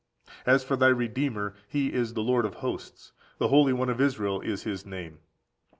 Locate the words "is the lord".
1.93-2.43